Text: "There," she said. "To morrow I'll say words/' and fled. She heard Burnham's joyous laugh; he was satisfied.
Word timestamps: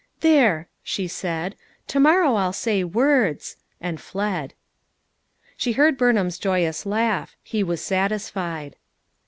"There," 0.21 0.67
she 0.81 1.07
said. 1.07 1.53
"To 1.89 1.99
morrow 1.99 2.33
I'll 2.33 2.53
say 2.53 2.83
words/' 2.83 3.55
and 3.79 4.01
fled. 4.01 4.55
She 5.55 5.73
heard 5.73 5.95
Burnham's 5.95 6.39
joyous 6.39 6.87
laugh; 6.87 7.35
he 7.43 7.61
was 7.61 7.81
satisfied. 7.81 8.77